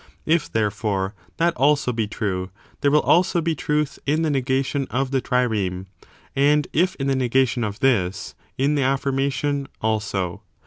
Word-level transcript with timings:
If, 0.25 0.51
therefore, 0.51 1.13
that 1.37 1.55
also 1.57 1.91
be 1.93 2.07
true, 2.07 2.49
there 2.79 2.89
will 2.89 3.01
also 3.03 3.39
be 3.39 3.53
truth 3.53 3.99
in 4.07 4.23
the 4.23 4.31
negation 4.31 4.87
of 4.89 5.11
the 5.11 5.21
trireme; 5.21 5.85
and 6.35 6.67
if 6.73 6.95
in 6.95 7.05
the 7.05 7.15
negation 7.15 7.63
of 7.63 7.81
this, 7.81 8.33
in 8.57 8.73
the 8.73 8.81
affirmation 8.81 9.67
also. 9.79 10.41